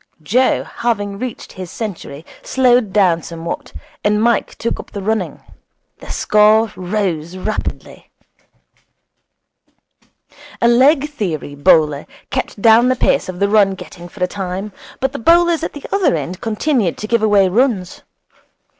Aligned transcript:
Joe, 0.23 0.63
having 0.63 1.19
reached 1.19 1.51
his 1.51 1.69
century, 1.69 2.25
slowed 2.41 2.91
down 2.91 3.21
somewhat, 3.21 3.71
and 4.03 4.19
Mike 4.19 4.55
took 4.55 4.79
up 4.79 4.89
the 4.89 5.01
running. 5.03 5.41
The 5.99 6.09
score 6.09 6.73
rose 6.75 7.37
rapidly. 7.37 8.09
A 10.59 10.67
leg 10.67 11.07
theory 11.07 11.53
bowler 11.53 12.07
kept 12.31 12.59
down 12.63 12.89
the 12.89 12.95
pace 12.95 13.29
of 13.29 13.37
the 13.39 13.47
run 13.47 13.75
getting 13.75 14.09
for 14.09 14.23
a 14.23 14.27
time, 14.27 14.71
but 14.99 15.11
the 15.11 15.19
bowlers 15.19 15.61
at 15.63 15.73
the 15.73 15.85
other 15.91 16.15
end 16.15 16.41
continued 16.41 16.97
to 16.97 17.05
give 17.07 17.21
away 17.21 17.47
runs. 17.47 18.01